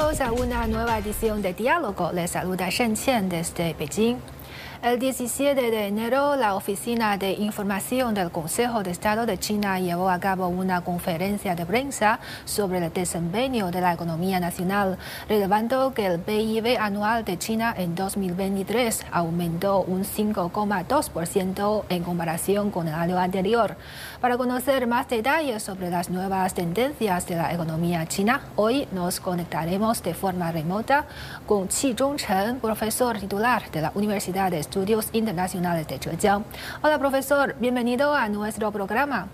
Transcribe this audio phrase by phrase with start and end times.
[0.00, 2.10] Bienvenidos a una nueva edición de Diálogo.
[2.12, 4.16] Les saluda Shen Qian desde Beijing.
[4.82, 10.08] El 17 de enero, la Oficina de Información del Consejo de Estado de China llevó
[10.08, 14.96] a cabo una conferencia de prensa sobre el desempeño de la economía nacional,
[15.28, 22.88] relevando que el PIB anual de China en 2023 aumentó un 5,2% en comparación con
[22.88, 23.76] el año anterior.
[24.22, 30.02] Para conocer más detalles sobre las nuevas tendencias de la economía china, hoy nos conectaremos
[30.02, 31.04] de forma remota
[31.46, 36.44] con Qi Zhongchen, profesor titular de la Universidad de Estudios Internacionales de Zhejiang.
[36.80, 39.26] Hola, profesor, bienvenido a nuestro programa.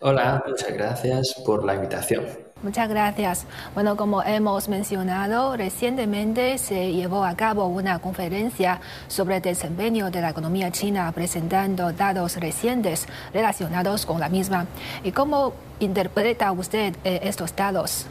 [0.00, 2.26] Hola, muchas gracias por la invitación.
[2.64, 3.46] Muchas gracias.
[3.72, 10.20] Bueno, como hemos mencionado, recientemente se llevó a cabo una conferencia sobre el desempeño de
[10.20, 14.66] la economía china presentando datos recientes relacionados con la misma.
[15.04, 18.06] ¿Y cómo interpreta usted eh, estos datos?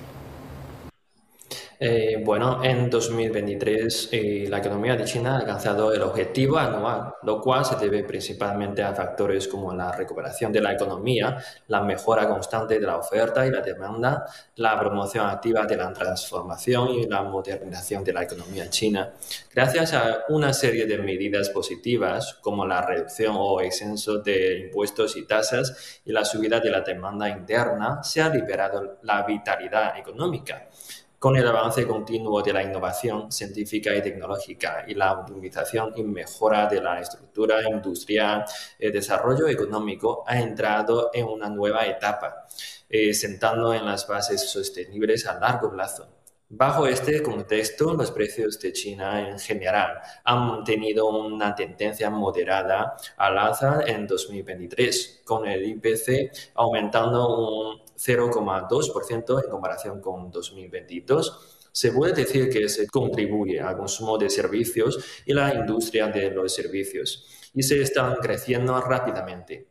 [1.81, 7.39] Eh, bueno, en 2023 eh, la economía de China ha alcanzado el objetivo anual, lo
[7.39, 11.38] cual se debe principalmente a factores como la recuperación de la economía,
[11.69, 14.25] la mejora constante de la oferta y la demanda,
[14.58, 19.14] la promoción activa de la transformación y la modernización de la economía china.
[19.55, 25.25] Gracias a una serie de medidas positivas como la reducción o exenso de impuestos y
[25.25, 30.67] tasas y la subida de la demanda interna, se ha liberado la vitalidad económica
[31.19, 36.65] con el avance continuo de la innovación científica y tecnológica y la optimización y mejora
[36.67, 38.45] de la estructura industrial,
[38.79, 42.47] el desarrollo económico ha entrado en una nueva etapa,
[42.89, 46.07] eh, sentando en las bases sostenibles a largo plazo.
[46.51, 53.37] Bajo este contexto, los precios de China en general han mantenido una tendencia moderada al
[53.37, 61.67] alza en 2023, con el IPC aumentando un 0,2% en comparación con 2022.
[61.71, 66.54] Se puede decir que se contribuye al consumo de servicios y la industria de los
[66.54, 69.67] servicios y se están creciendo rápidamente.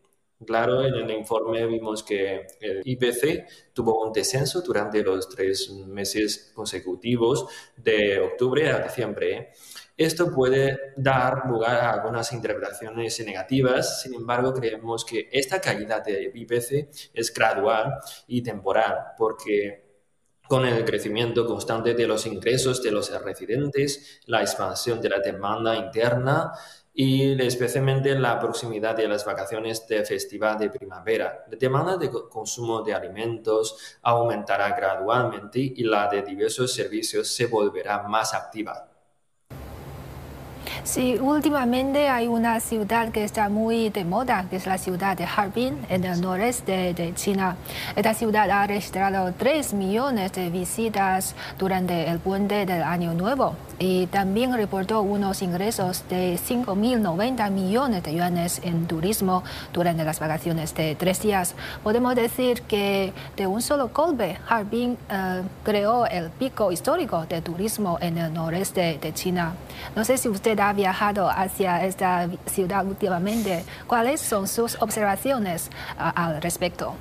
[0.47, 6.53] Claro, en el informe vimos que el IPC tuvo un descenso durante los tres meses
[6.55, 7.47] consecutivos
[7.77, 9.51] de octubre a diciembre.
[9.99, 16.31] Esto puede dar lugar a algunas interpretaciones negativas, sin embargo creemos que esta caída de
[16.33, 17.99] IPC es gradual
[18.29, 19.89] y temporal porque
[20.47, 25.75] con el crecimiento constante de los ingresos de los residentes, la expansión de la demanda
[25.75, 26.53] interna
[26.95, 31.45] y especialmente la proximidad de las vacaciones de festival de primavera.
[31.51, 38.05] La demanda de consumo de alimentos aumentará gradualmente y la de diversos servicios se volverá
[38.05, 38.89] más activa.
[40.89, 45.27] Sí, últimamente hay una ciudad que está muy de moda, que es la ciudad de
[45.27, 47.57] Harbin, en el noreste de China.
[47.95, 54.07] Esta ciudad ha registrado 3 millones de visitas durante el puente del Año Nuevo y
[54.07, 60.95] también reportó unos ingresos de 5.090 millones de yuanes en turismo durante las vacaciones de
[60.95, 61.55] tres días.
[61.83, 67.99] Podemos decir que de un solo golpe, Harbin eh, creó el pico histórico de turismo
[68.01, 69.55] en el noreste de China.
[69.95, 73.65] No sé si usted ha viajado hacia esta ciudad últimamente.
[73.87, 76.95] ¿Cuáles son sus observaciones al respecto?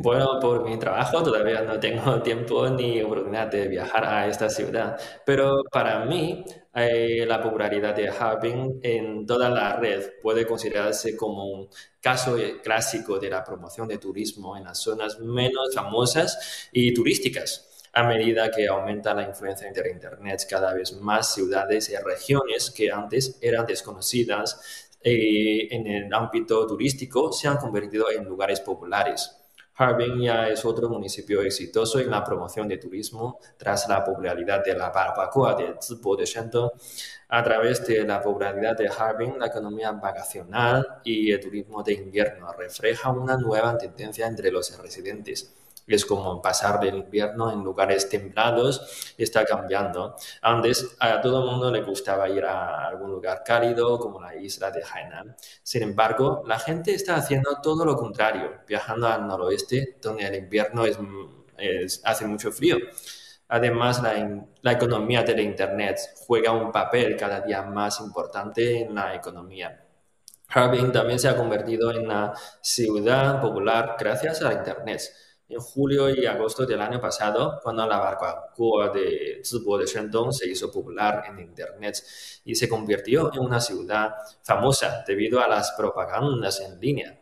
[0.00, 4.96] Bueno, por mi trabajo todavía no tengo tiempo ni oportunidad de viajar a esta ciudad,
[5.26, 11.46] pero para mí eh, la popularidad de Harbin en toda la red puede considerarse como
[11.46, 11.68] un
[12.00, 18.04] caso clásico de la promoción de turismo en las zonas menos famosas y turísticas a
[18.04, 23.38] medida que aumenta la influencia de Internet, cada vez más ciudades y regiones que antes
[23.40, 29.37] eran desconocidas eh, en el ámbito turístico se han convertido en lugares populares.
[29.78, 34.74] Harbin ya es otro municipio exitoso en la promoción de turismo tras la popularidad de
[34.74, 36.70] la barbacoa de Zibo de Shandong.
[37.28, 42.52] A través de la popularidad de Harbin, la economía vacacional y el turismo de invierno
[42.52, 45.54] refleja una nueva tendencia entre los residentes
[45.94, 50.16] es como pasar del invierno en lugares templados, está cambiando.
[50.42, 54.70] Antes a todo el mundo le gustaba ir a algún lugar cálido como la isla
[54.70, 55.36] de Hainan.
[55.62, 60.84] Sin embargo, la gente está haciendo todo lo contrario, viajando al noroeste, donde el invierno
[60.84, 62.76] es, hace mucho frío.
[63.48, 69.14] Además, la, la, economía de Internet juega un papel cada día más importante en la
[69.14, 69.84] economía.
[70.50, 75.02] Harbin también se ha convertido en una ciudad popular gracias a Internet
[75.48, 80.48] en julio y agosto del año pasado, cuando la barbacoa de Zibo de Shandong se
[80.48, 82.02] hizo popular en Internet
[82.44, 87.18] y se convirtió en una ciudad famosa debido a las propagandas en línea.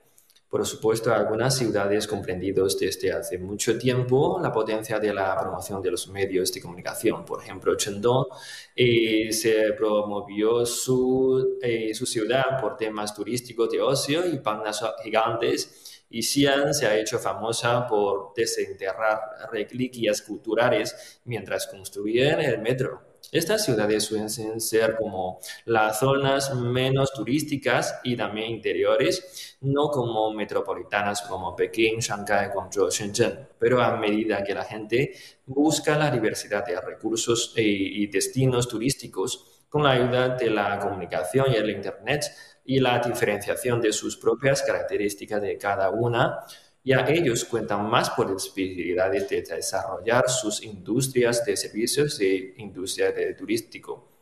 [0.49, 5.91] Por supuesto, algunas ciudades comprendidos desde hace mucho tiempo la potencia de la promoción de
[5.91, 7.25] los medios de comunicación.
[7.25, 8.27] Por ejemplo, Chendong
[8.75, 15.96] eh, se promovió su, eh, su ciudad por temas turísticos de ocio y pandas gigantes
[16.11, 19.21] y Xi'an se ha hecho famosa por desenterrar
[19.51, 23.17] reliquias culturales mientras construían el metro.
[23.33, 24.31] Estas ciudades suelen
[24.61, 32.51] ser como las zonas menos turísticas y también interiores, no como metropolitanas como Pekín, Shanghai,
[32.55, 33.49] Guangzhou, Shenzhen.
[33.59, 35.13] Pero a medida que la gente
[35.45, 41.57] busca la diversidad de recursos y destinos turísticos, con la ayuda de la comunicación y
[41.57, 42.25] el Internet
[42.67, 46.41] y la diferenciación de sus propias características de cada una,
[46.85, 54.16] ya ellos cuentan más posibilidades de desarrollar sus industrias de servicios e industria de turístico.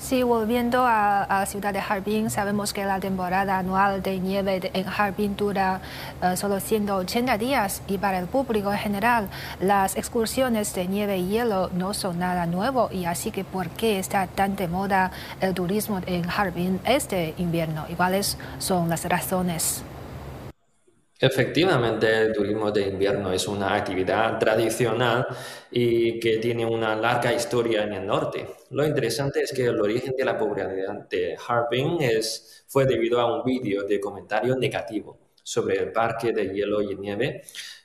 [0.00, 4.86] Sí, volviendo a, la ciudad de Harbin, sabemos que la temporada anual de nieve en
[4.88, 5.82] Harbin dura
[6.22, 9.28] eh, solo 180 días y para el público en general
[9.60, 13.98] las excursiones de nieve y hielo no son nada nuevo y así que ¿por qué
[13.98, 15.12] está tan de moda
[15.42, 17.84] el turismo en Harbin este invierno?
[17.90, 19.84] ¿Y cuáles son las razones?
[21.22, 25.26] Efectivamente, el turismo de invierno es una actividad tradicional
[25.70, 28.46] y que tiene una larga historia en el norte.
[28.70, 33.36] Lo interesante es que el origen de la popularidad de Harbin es, fue debido a
[33.36, 37.42] un vídeo de comentario negativo sobre el parque de hielo y nieve,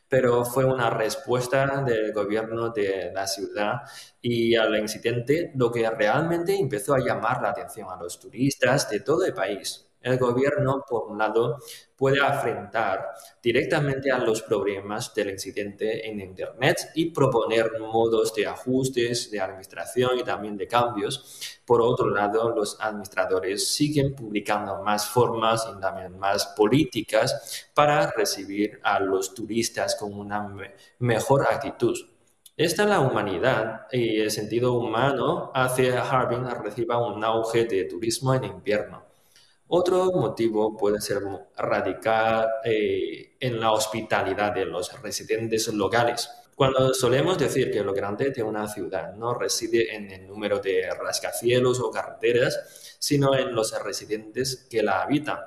[0.08, 3.82] pero fue una respuesta del gobierno de la ciudad
[4.22, 9.02] y al incidente lo que realmente empezó a llamar la atención a los turistas de
[9.02, 11.58] todo el país el gobierno, por un lado,
[11.96, 13.08] puede afrontar
[13.42, 20.20] directamente a los problemas del incidente en Internet y proponer modos de ajustes, de administración
[20.20, 21.60] y también de cambios.
[21.66, 28.80] Por otro lado, los administradores siguen publicando más formas y también más políticas para recibir
[28.84, 30.56] a los turistas con una
[31.00, 31.98] mejor actitud.
[32.56, 38.36] Esta la humanidad y el sentido humano hace a Harbin reciba un auge de turismo
[38.36, 39.15] en invierno.
[39.68, 41.22] Otro motivo puede ser
[41.58, 46.30] radicar eh, en la hospitalidad de los residentes locales.
[46.56, 50.88] Cuando solemos decir que lo grande de una ciudad no reside en el número de
[50.92, 55.40] rascacielos o carreteras, sino en los residentes que la habitan.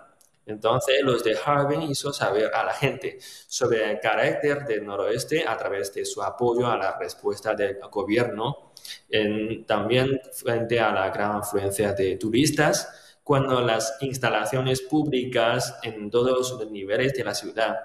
[0.45, 5.57] Entonces, los de Harbin hizo saber a la gente sobre el carácter del noroeste a
[5.57, 8.73] través de su apoyo a la respuesta del gobierno,
[9.67, 12.89] también frente a la gran afluencia de turistas
[13.29, 17.77] cuando las instalaciones públicas en todos los niveles de la ciudad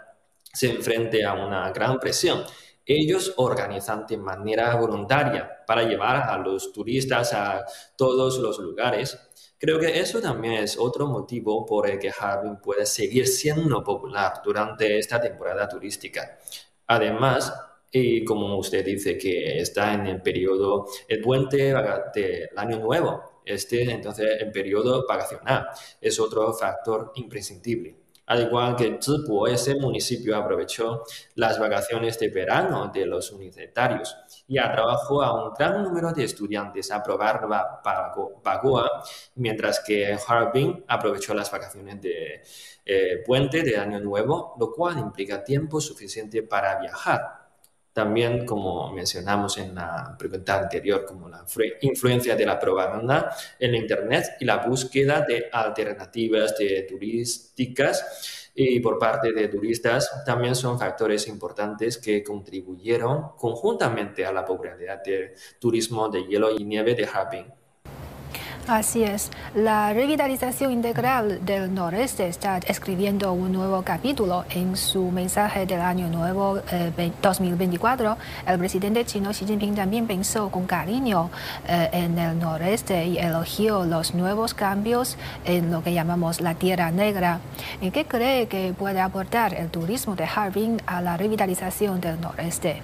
[0.41, 2.45] se enfrenten a una gran presión.
[2.85, 7.65] Ellos organizan de manera voluntaria para llevar a los turistas a
[7.97, 9.19] todos los lugares.
[9.57, 14.35] Creo que eso también es otro motivo por el que Harbin puede seguir siendo popular
[14.45, 16.39] durante esta temporada turística.
[16.87, 17.53] Además,
[17.91, 21.73] y como usted dice que está en el periodo, el puente
[22.13, 25.67] del año nuevo, este entonces en periodo vacacional.
[25.99, 28.03] Es otro factor imprescindible.
[28.25, 31.03] Al igual que Zhibo, ese municipio aprovechó
[31.35, 34.15] las vacaciones de verano de los universitarios
[34.47, 37.45] y atrabajó a un gran número de estudiantes a probar
[38.43, 39.03] Bagua,
[39.35, 42.41] mientras que Harbin aprovechó las vacaciones de
[42.85, 47.42] eh, puente de Año Nuevo, lo cual implica tiempo suficiente para viajar
[47.93, 51.45] también, como mencionamos en la pregunta anterior, como la
[51.81, 59.00] influencia de la propaganda en Internet y la búsqueda de alternativas de turísticas y por
[59.00, 66.09] parte de turistas también son factores importantes que contribuyeron conjuntamente a la popularidad del turismo
[66.09, 67.62] de hielo y nieve de Harbin.
[68.67, 69.29] Así es.
[69.55, 76.08] La revitalización integral del noreste está escribiendo un nuevo capítulo en su mensaje del Año
[76.08, 76.62] Nuevo
[77.22, 78.13] 2024.
[78.13, 78.15] Eh,
[78.48, 81.29] el presidente chino Xi Jinping también pensó con cariño
[81.67, 86.89] eh, en el noreste y elogió los nuevos cambios en lo que llamamos la Tierra
[86.89, 87.41] Negra.
[87.82, 92.82] ¿En qué cree que puede aportar el turismo de Harbin a la revitalización del noreste?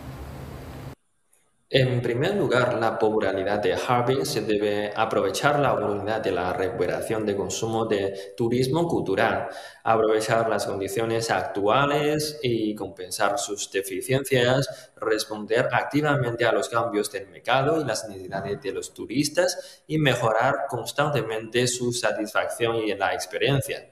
[1.71, 7.27] En primer lugar, la popularidad de Harbin se debe aprovechar la oportunidad de la recuperación
[7.27, 9.49] de consumo de turismo cultural,
[9.83, 17.79] aprovechar las condiciones actuales y compensar sus deficiencias, responder activamente a los cambios del mercado
[17.79, 23.91] y las necesidades de los turistas y mejorar constantemente su satisfacción y la experiencia.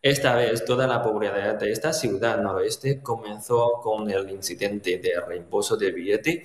[0.00, 5.76] Esta vez toda la popularidad de esta ciudad noroeste comenzó con el incidente de reembolso
[5.76, 6.44] de billete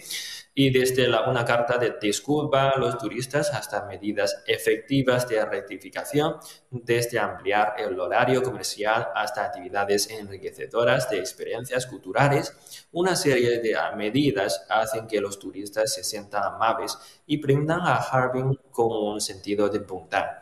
[0.53, 6.37] y desde una carta de disculpa a los turistas hasta medidas efectivas de rectificación,
[6.69, 12.53] desde ampliar el horario comercial hasta actividades enriquecedoras de experiencias culturales,
[12.91, 18.59] una serie de medidas hacen que los turistas se sientan amables y brindan a Harbin
[18.71, 20.40] con un sentido de bondad.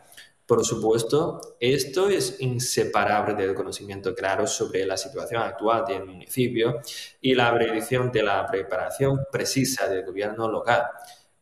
[0.50, 6.80] Por supuesto, esto es inseparable del conocimiento claro sobre la situación actual del municipio
[7.20, 10.86] y la predicción de la preparación precisa del gobierno local.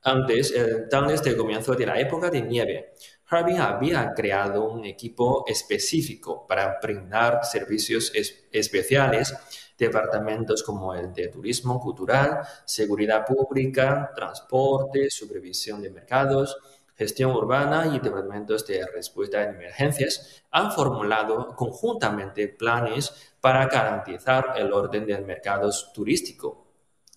[0.03, 2.93] Antes, desde el comienzo de la época de nieve,
[3.29, 8.13] Harbin había creado un equipo específico para brindar servicios
[8.53, 9.35] especiales
[9.79, 16.59] departamentos como el de turismo cultural, seguridad pública, transporte, supervisión de mercados,
[16.99, 24.73] gestión urbana y departamentos de respuesta en emergencias han formulado conjuntamente planes para garantizar el
[24.73, 26.67] orden del mercado turístico.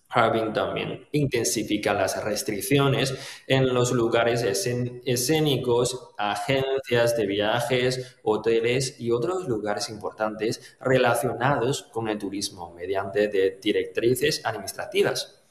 [0.08, 3.14] Harbin también intensifica las restricciones
[3.46, 12.18] en los lugares escénicos, agencias de viajes, hoteles y otros lugares importantes relacionados con el
[12.18, 13.28] turismo mediante
[13.60, 15.41] directrices administrativas.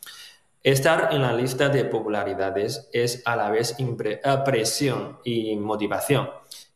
[0.63, 6.29] Estar en la lista de popularidades es a la vez eh, presión y motivación.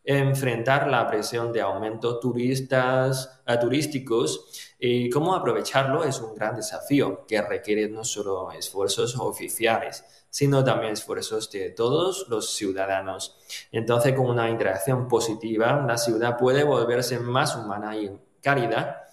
[0.04, 7.28] Enfrentar la presión de aumento turistas, eh, turísticos y cómo aprovecharlo es un gran desafío
[7.28, 13.38] que requiere no solo esfuerzos oficiales, sino también esfuerzos de todos los ciudadanos.
[13.72, 18.10] Entonces, con una interacción positiva, la ciudad puede volverse más humana y
[18.42, 19.06] cálida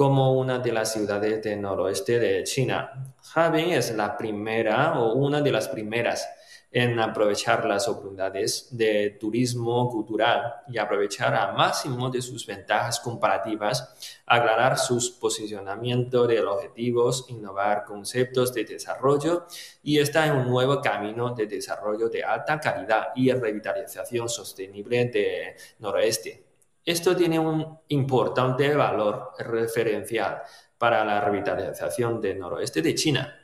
[0.00, 3.14] como una de las ciudades del noroeste de China.
[3.34, 6.26] Harbin es la primera o una de las primeras
[6.70, 13.94] en aprovechar las oportunidades de turismo cultural y aprovechar al máximo de sus ventajas comparativas,
[14.24, 19.44] aclarar sus posicionamientos de objetivos, innovar conceptos de desarrollo
[19.82, 25.56] y está en un nuevo camino de desarrollo de alta calidad y revitalización sostenible del
[25.78, 26.49] noroeste.
[26.84, 30.42] Esto tiene un importante valor referencial
[30.78, 33.36] para la revitalización del noroeste de China.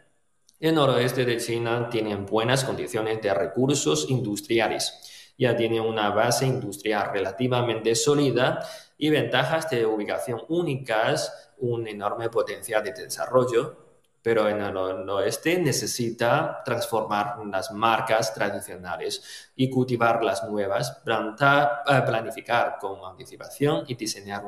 [0.59, 5.35] El noroeste de China tiene buenas condiciones de recursos industriales.
[5.37, 8.67] Ya tiene una base industrial relativamente sólida
[8.97, 13.86] y ventajas de ubicación únicas, un enorme potencial de desarrollo,
[14.27, 22.77] pero en el oeste necesita transformar las marcas tradicionales y cultivar las nuevas, eh, planificar
[22.81, 24.43] con anticipación y diseñar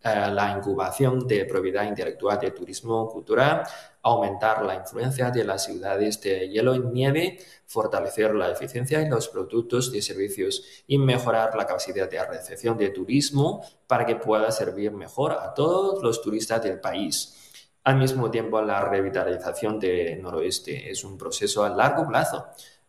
[0.00, 3.64] eh, la incubación de propiedad intelectual de turismo cultural,
[4.00, 9.26] aumentar la influencia de las ciudades de hielo y nieve, fortalecer la eficiencia en los
[9.26, 14.92] productos y servicios y mejorar la capacidad de recepción de turismo para que pueda servir
[14.92, 17.45] mejor a todos los turistas del país.
[17.86, 22.46] Al mismo tiempo, la revitalización del noroeste es un proceso a largo plazo.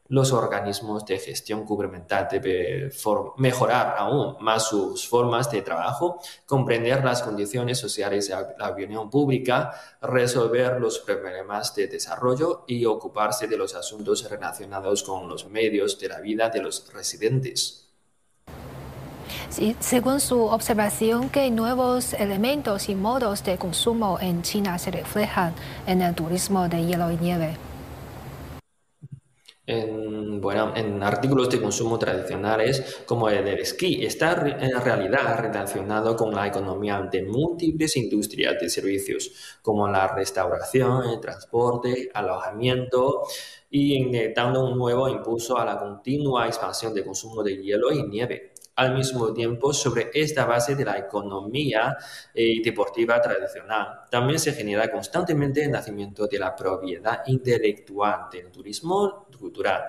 [0.08, 2.90] Los organismos de gestión gubernamental deben
[3.38, 9.72] mejorar aún más sus formas de trabajo, comprender las condiciones sociales de la opinión pública,
[10.02, 16.08] resolver los problemas de desarrollo y ocuparse de los asuntos relacionados con los medios de
[16.08, 17.87] la vida de los residentes
[19.50, 25.54] según su observación, ¿qué nuevos elementos y modos de consumo en China se reflejan
[25.86, 27.58] en el turismo de hielo y nieve?
[29.66, 36.16] En, bueno, en artículos de consumo tradicionales como el del esquí, está en realidad relacionado
[36.16, 43.24] con la economía de múltiples industrias de servicios, como la restauración, el transporte, alojamiento,
[43.70, 48.54] y inyectando un nuevo impulso a la continua expansión de consumo de hielo y nieve
[48.78, 51.98] al mismo tiempo sobre esta base de la economía
[52.34, 54.02] eh, deportiva tradicional.
[54.10, 59.82] También se genera constantemente el nacimiento de la propiedad intelectual del turismo cultural.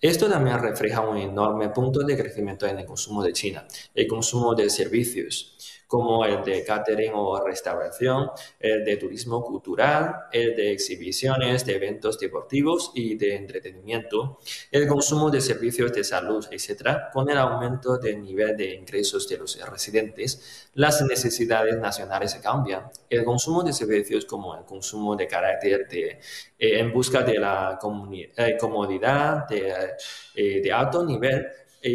[0.00, 4.54] Esto también refleja un enorme punto de crecimiento en el consumo de China, el consumo
[4.54, 5.53] de servicios
[5.86, 12.18] como el de catering o restauración, el de turismo cultural, el de exhibiciones, de eventos
[12.18, 14.38] deportivos y de entretenimiento,
[14.70, 19.38] el consumo de servicios de salud, etc., con el aumento del nivel de ingresos de
[19.38, 22.90] los residentes, las necesidades nacionales cambian.
[23.08, 26.20] El consumo de servicios como el consumo de carácter de,
[26.58, 27.78] eh, en busca de la
[28.36, 31.46] eh, comodidad eh, de alto nivel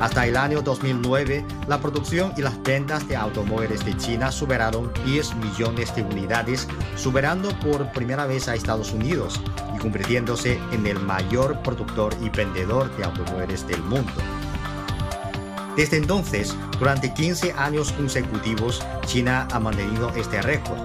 [0.00, 5.34] Hasta el año 2009, la producción y las ventas de automóviles de China superaron 10
[5.36, 9.40] millones de unidades, superando por primera vez a Estados Unidos
[9.74, 14.12] y convirtiéndose en el mayor productor y vendedor de automóviles del mundo.
[15.76, 20.78] Desde entonces, durante 15 años consecutivos, China ha mantenido este récord.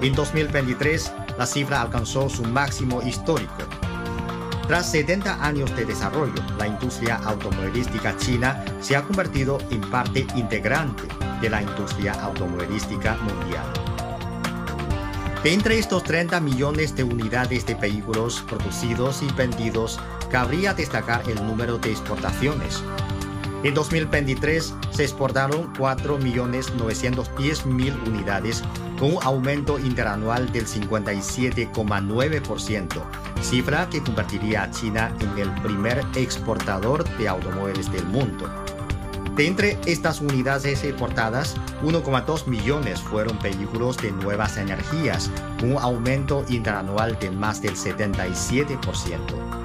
[0.00, 3.62] En 2023, la cifra alcanzó su máximo histórico,
[4.66, 11.02] tras 70 años de desarrollo, la industria automovilística china se ha convertido en parte integrante
[11.40, 13.66] de la industria automovilística mundial.
[15.42, 21.46] De entre estos 30 millones de unidades de vehículos producidos y vendidos, cabría destacar el
[21.46, 22.82] número de exportaciones.
[23.62, 28.62] En 2023 se exportaron 4.910.000 unidades,
[28.98, 33.02] con un aumento interanual del 57,9%,
[33.42, 38.50] cifra que convertiría a China en el primer exportador de automóviles del mundo.
[39.36, 45.28] De entre estas unidades exportadas, 1,2 millones fueron vehículos de nuevas energías,
[45.58, 49.63] con un aumento interanual de más del 77%.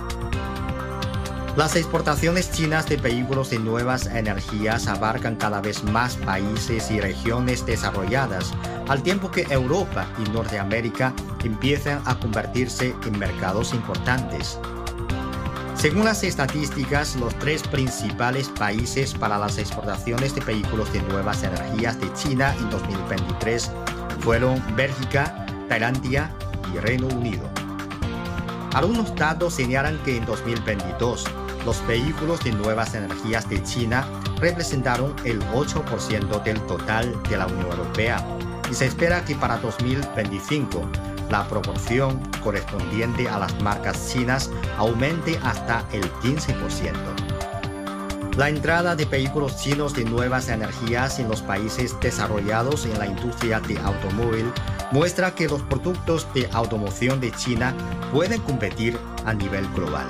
[1.60, 7.66] Las exportaciones chinas de vehículos de nuevas energías abarcan cada vez más países y regiones
[7.66, 8.54] desarrolladas,
[8.88, 14.58] al tiempo que Europa y Norteamérica empiezan a convertirse en mercados importantes.
[15.76, 22.00] Según las estadísticas, los tres principales países para las exportaciones de vehículos de nuevas energías
[22.00, 23.70] de China en 2023
[24.22, 26.34] fueron Bélgica, Tailandia
[26.74, 27.50] y Reino Unido.
[28.74, 31.26] Algunos datos señalan que en 2022
[31.70, 34.04] los vehículos de nuevas energías de China
[34.40, 38.26] representaron el 8% del total de la Unión Europea
[38.72, 40.82] y se espera que para 2025
[41.30, 46.96] la proporción correspondiente a las marcas chinas aumente hasta el 15%.
[48.36, 53.60] La entrada de vehículos chinos de nuevas energías en los países desarrollados en la industria
[53.60, 54.52] de automóvil
[54.92, 57.76] muestra que los productos de automoción de China
[58.12, 60.08] pueden competir a nivel global.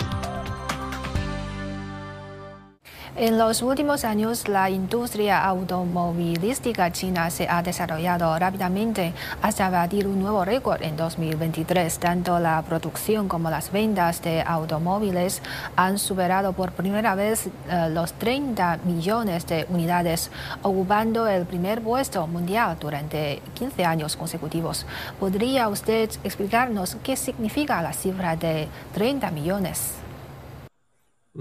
[3.21, 10.21] En los últimos años, la industria automovilística china se ha desarrollado rápidamente hasta batir un
[10.21, 11.99] nuevo récord en 2023.
[11.99, 15.41] Tanto la producción como las ventas de automóviles
[15.75, 22.25] han superado por primera vez eh, los 30 millones de unidades, ocupando el primer puesto
[22.25, 24.86] mundial durante 15 años consecutivos.
[25.19, 30.09] ¿Podría usted explicarnos qué significa la cifra de 30 millones?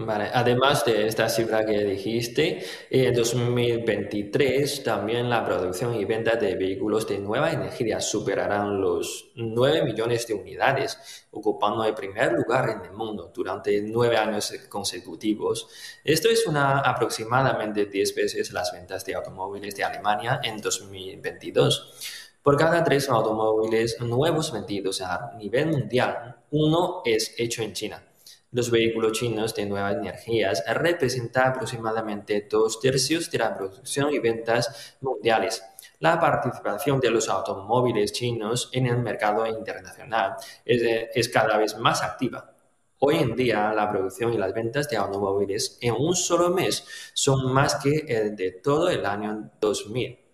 [0.00, 0.30] Vale.
[0.32, 7.08] Además de esta cifra que dijiste, en 2023 también la producción y venta de vehículos
[7.08, 12.92] de nueva energía superarán los 9 millones de unidades, ocupando el primer lugar en el
[12.92, 15.66] mundo durante nueve años consecutivos.
[16.04, 22.36] Esto es una, aproximadamente 10 veces las ventas de automóviles de Alemania en 2022.
[22.40, 28.07] Por cada tres automóviles nuevos vendidos a nivel mundial, uno es hecho en China.
[28.50, 34.96] Los vehículos chinos de nuevas energías representan aproximadamente dos tercios de la producción y ventas
[35.02, 35.62] mundiales.
[35.98, 42.54] La participación de los automóviles chinos en el mercado internacional es, cada vez más activa.
[43.00, 47.52] Hoy en día, la producción y las ventas de automóviles en un solo mes son
[47.52, 50.27] más que el de todo el año 2000.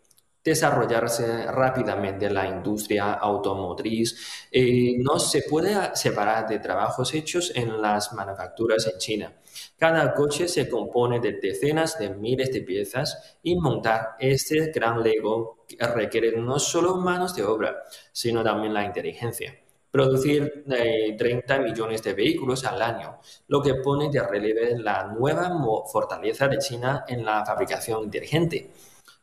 [0.44, 4.46] Desarrollarse rápidamente la industria automotriz.
[4.50, 9.32] Eh, no se puede separar de trabajos hechos en las manufacturas en China.
[9.78, 15.64] Cada coche se compone de decenas de miles de piezas y montar este gran Lego
[15.78, 19.58] requiere no solo manos de obra, sino también la inteligencia
[19.90, 26.48] producir 30 millones de vehículos al año, lo que pone de relieve la nueva fortaleza
[26.48, 28.72] de China en la fabricación inteligente.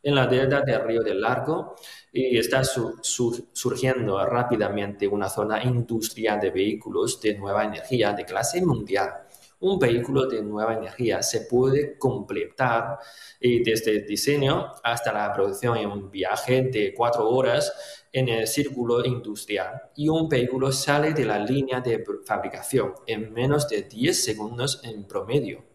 [0.03, 1.75] En la delta del Río del Largo
[2.11, 9.27] y está surgiendo rápidamente una zona industrial de vehículos de nueva energía de clase mundial
[9.61, 12.97] un vehículo de nueva energía se puede completar
[13.39, 17.71] desde el diseño hasta la producción en un viaje de cuatro horas
[18.11, 23.69] en el círculo industrial y un vehículo sale de la línea de fabricación en menos
[23.69, 25.70] de 10 segundos en promedio.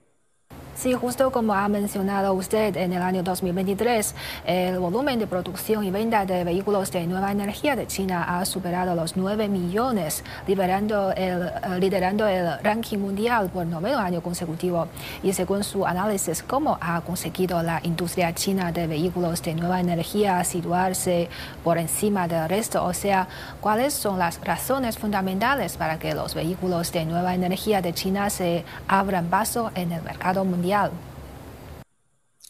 [0.76, 5.90] Sí, justo como ha mencionado usted, en el año 2023 el volumen de producción y
[5.90, 11.46] venta de vehículos de nueva energía de China ha superado los 9 millones, liderando el,
[11.46, 14.88] eh, liderando el ranking mundial por noveno año consecutivo.
[15.22, 20.44] Y según su análisis, ¿cómo ha conseguido la industria china de vehículos de nueva energía
[20.44, 21.30] situarse
[21.64, 22.84] por encima del resto?
[22.84, 23.28] O sea,
[23.62, 28.66] ¿cuáles son las razones fundamentales para que los vehículos de nueva energía de China se
[28.88, 30.65] abran paso en el mercado mundial?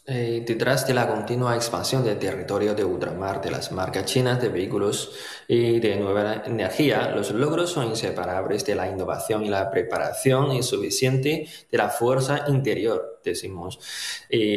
[0.09, 4.49] Eh, detrás de la continua expansión del territorio de ultramar de las marcas chinas de
[4.49, 5.11] vehículos
[5.49, 11.49] y de nueva energía, los logros son inseparables de la innovación y la preparación insuficiente
[11.69, 13.79] de la fuerza interior decimos.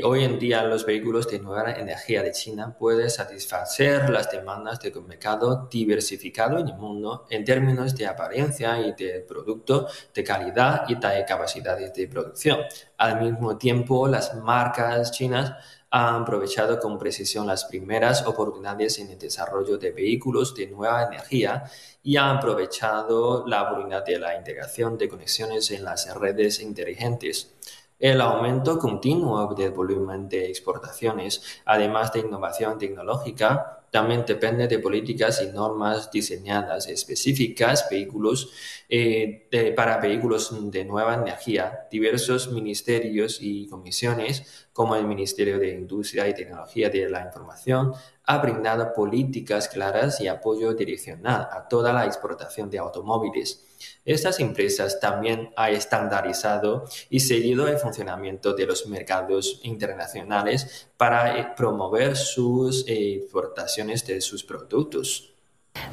[0.03, 4.91] hoy en día los vehículos de nueva energía de China pueden satisfacer las demandas de
[4.97, 10.83] un mercado diversificado en el mundo en términos de apariencia y de producto, de calidad
[10.87, 12.59] y de capacidades de producción.
[12.97, 15.53] Al mismo tiempo, las marcas chinas
[15.91, 21.63] han aprovechado con precisión las primeras oportunidades en el desarrollo de vehículos de nueva energía
[22.03, 27.55] y han aprovechado la oportunidad de la integración de conexiones en las redes inteligentes.
[27.99, 35.41] El aumento continuo del volumen de exportaciones, además de innovación tecnológica, también depende de políticas
[35.41, 37.87] y normas diseñadas específicas
[38.87, 41.87] eh, para vehículos de nueva energía.
[41.91, 47.93] Diversos ministerios y comisiones, como el Ministerio de Industria y Tecnología de la Información,
[48.29, 53.65] ha brindado políticas claras y apoyo direccional a toda la exportación de automóviles.
[54.05, 61.53] Estas empresas también han estandarizado y seguido el funcionamiento de los mercados internacionales para eh,
[61.57, 65.28] promover sus eh, exportaciones de sus productos.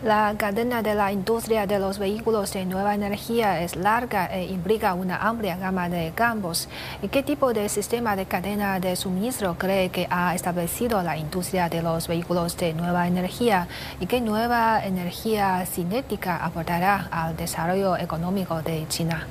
[0.03, 4.95] La cadena de la industria de los vehículos de nueva energía es larga e implica
[4.95, 6.69] una amplia gama de campos.
[7.03, 11.69] ¿Y qué tipo de sistema de cadena de suministro cree que ha establecido la industria
[11.69, 13.69] de los vehículos de nueva energía?
[14.01, 19.27] ¿Y qué nueva energía cinética aportará al desarrollo económico de China?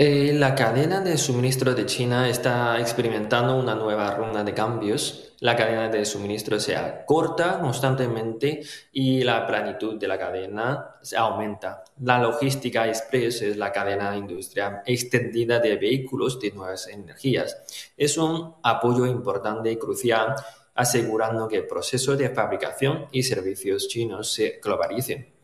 [0.00, 5.32] Eh, la cadena de suministro de China está experimentando una nueva ronda de cambios.
[5.40, 11.82] La cadena de suministro se acorta constantemente y la planitud de la cadena se aumenta.
[12.00, 17.60] La logística express es la cadena industrial extendida de vehículos de nuevas energías.
[17.96, 20.36] Es un apoyo importante y crucial
[20.76, 25.37] asegurando que el proceso de fabricación y servicios chinos se globalicen.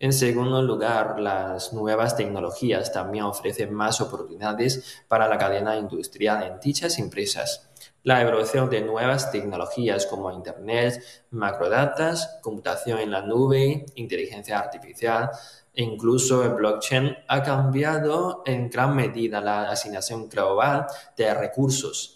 [0.00, 6.60] En segundo lugar, las nuevas tecnologías también ofrecen más oportunidades para la cadena industrial en
[6.60, 7.68] dichas empresas.
[8.04, 15.30] La evolución de nuevas tecnologías como Internet, macrodatas, computación en la nube, inteligencia artificial
[15.74, 22.14] e incluso el blockchain ha cambiado en gran medida la asignación global de recursos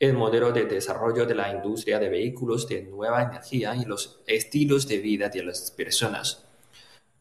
[0.00, 4.86] el modelo de desarrollo de la industria de vehículos de nueva energía y los estilos
[4.86, 6.44] de vida de las personas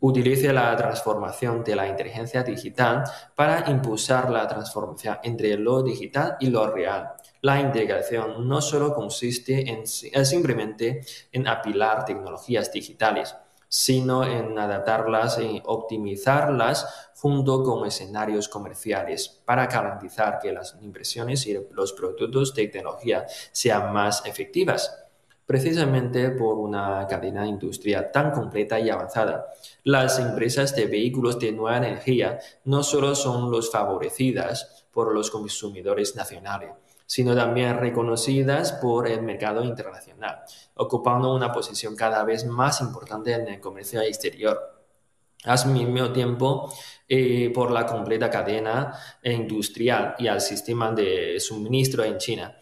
[0.04, 3.04] utilice la transformación de la inteligencia digital
[3.36, 7.14] para impulsar la transformación entre lo digital y lo real.
[7.40, 13.34] La integración no solo consiste en, simplemente en apilar tecnologías digitales,
[13.70, 21.58] sino en adaptarlas y optimizarlas junto con escenarios comerciales para garantizar que las impresiones y
[21.72, 25.03] los productos de tecnología sean más efectivas
[25.46, 29.48] precisamente por una cadena industrial tan completa y avanzada.
[29.84, 36.16] Las empresas de vehículos de nueva energía no solo son los favorecidas por los consumidores
[36.16, 36.72] nacionales,
[37.06, 40.44] sino también reconocidas por el mercado internacional,
[40.76, 44.74] ocupando una posición cada vez más importante en el comercio exterior.
[45.46, 46.74] Al mismo tiempo,
[47.06, 52.58] eh, por la completa cadena industrial y al sistema de suministro en China.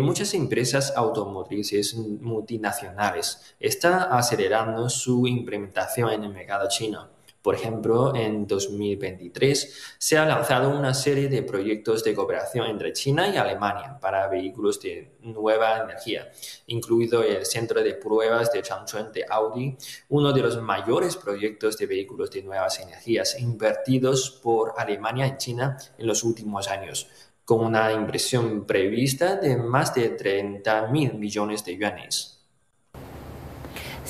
[0.00, 7.08] Muchas empresas automotrices multinacionales están acelerando su implementación en el mercado chino.
[7.40, 13.28] Por ejemplo, en 2023 se ha lanzado una serie de proyectos de cooperación entre China
[13.28, 16.30] y Alemania para vehículos de nueva energía,
[16.66, 19.74] incluido el centro de pruebas de Changchun de Audi,
[20.10, 25.78] uno de los mayores proyectos de vehículos de nuevas energías invertidos por Alemania en China
[25.96, 27.08] en los últimos años,
[27.50, 32.39] con una inversión prevista de más de 30 mil millones de yuanes.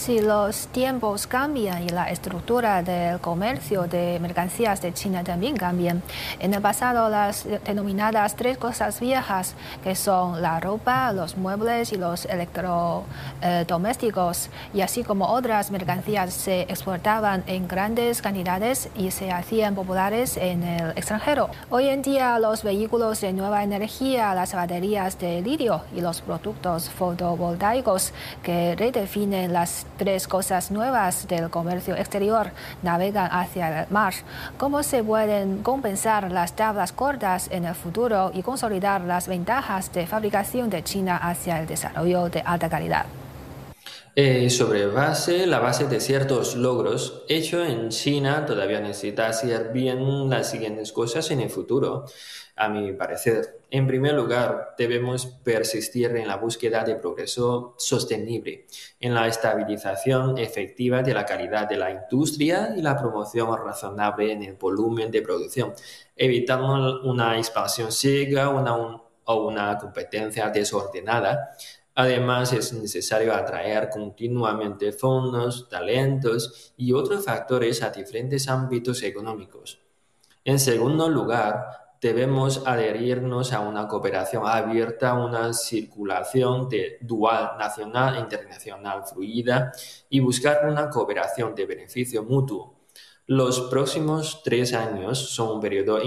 [0.01, 6.03] Si los tiempos cambian y la estructura del comercio de mercancías de China también cambian.
[6.39, 11.97] En el pasado, las denominadas tres cosas viejas, que son la ropa, los muebles y
[11.97, 19.75] los electrodomésticos, y así como otras mercancías, se exportaban en grandes cantidades y se hacían
[19.75, 21.51] populares en el extranjero.
[21.69, 26.89] Hoy en día, los vehículos de nueva energía, las baterías de litio y los productos
[26.89, 32.51] fotovoltaicos que redefinen las tres cosas nuevas del comercio exterior
[32.83, 34.15] navegan hacia el mar.
[34.59, 40.07] ¿Cómo se pueden compensar las tablas cortas en el futuro y consolidar las ventajas de
[40.07, 43.07] fabricación de China hacia el desarrollo de alta calidad?
[44.17, 50.29] Eh, sobre base, la base de ciertos logros hecho en China todavía necesita hacer bien
[50.29, 52.07] las siguientes cosas en el futuro,
[52.61, 53.63] a mi parecer.
[53.71, 58.67] En primer lugar, debemos persistir en la búsqueda de progreso sostenible,
[59.01, 64.43] en la estabilización efectiva de la calidad de la industria y la promoción razonable en
[64.43, 65.73] el volumen de producción,
[66.15, 71.57] evitando una expansión ciega o una competencia desordenada
[71.95, 79.81] Además, es necesario atraer continuamente fondos, talentos y otros factores a diferentes ámbitos económicos.
[80.45, 88.21] En segundo lugar, debemos adherirnos a una cooperación abierta, una circulación de dual nacional e
[88.21, 89.73] internacional fluida
[90.09, 92.81] y buscar una cooperación de beneficio mutuo.
[93.27, 96.01] Los próximos tres años son un periodo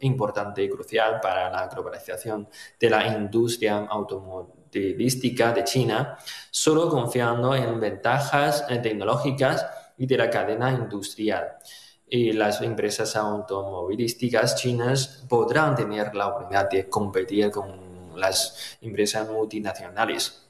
[0.00, 2.46] importante y crucial para la globalización
[2.78, 6.18] de la industria automotriz de China,
[6.50, 11.56] solo confiando en ventajas eh, tecnológicas y de la cadena industrial.
[12.10, 20.44] Y las empresas automovilísticas chinas podrán tener la oportunidad de competir con las empresas multinacionales.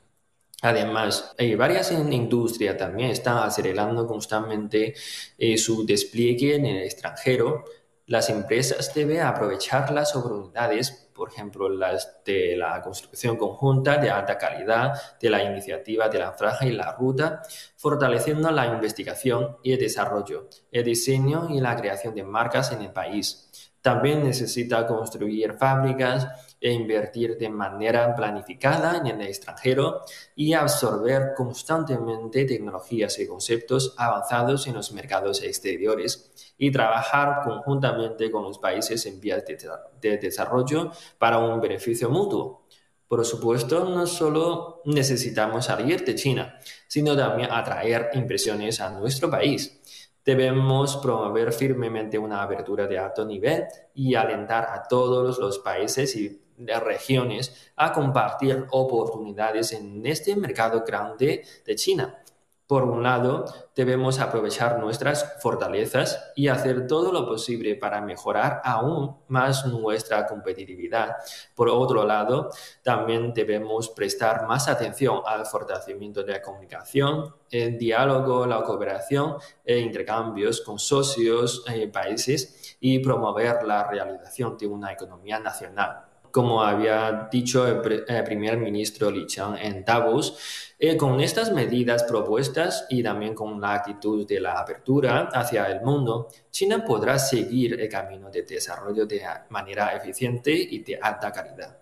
[0.63, 4.95] Además, hay varias industrias también están acelerando constantemente
[5.37, 7.65] eh, su despliegue en el extranjero.
[8.07, 14.39] Las empresas deben aprovechar las oportunidades por ejemplo, las de la construcción conjunta de alta
[14.39, 17.43] calidad, de la iniciativa de la franja y la ruta,
[17.79, 22.93] fortaleciendo la investigación y el desarrollo, el diseño y la creación de marcas en el
[22.93, 23.71] país.
[23.81, 26.27] También necesita construir fábricas
[26.61, 30.03] e invertir de manera planificada en el extranjero
[30.35, 38.43] y absorber constantemente tecnologías y conceptos avanzados en los mercados exteriores y trabajar conjuntamente con
[38.43, 42.67] los países en vías de, desarrollo para un beneficio mutuo.
[43.09, 49.81] Por supuesto, no solo necesitamos salir de China, sino también atraer impresiones a nuestro país.
[50.23, 56.39] Debemos promover firmemente una apertura de alto nivel y alentar a todos los países y
[56.85, 62.23] regiones a compartir oportunidades en este mercado grande de China.
[62.69, 69.17] Por un lado, debemos aprovechar nuestras fortalezas y hacer todo lo posible para mejorar aún
[69.29, 71.17] más nuestra competitividad.
[71.55, 72.51] Por otro lado,
[72.83, 79.79] también debemos prestar más atención al fortalecimiento de la comunicación, el diálogo, la cooperación e
[79.79, 86.63] intercambios con socios y eh, países y promover la realización de una economía nacional como
[86.63, 87.81] había dicho el,
[88.25, 90.37] primer ministro Li Qiang en Davos,
[90.79, 95.81] eh, con estas medidas propuestas y también con la actitud de la apertura hacia el
[95.81, 101.77] mundo, China podrá seguir el camino de desarrollo de manera eficiente y de alta calidad.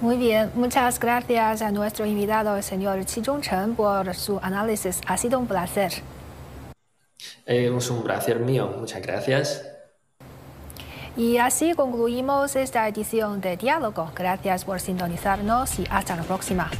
[0.00, 5.00] Muy bien, muchas gracias a nuestro invitado, el señor Qi Zhongchen, por su análisis.
[5.06, 5.92] Ha sido un placer.
[7.46, 9.71] Eh, es un placer mío, muchas gracias.
[11.16, 14.10] Y así concluimos esta edición de Diálogo.
[14.14, 16.70] Gracias por sintonizarnos y hasta la próxima.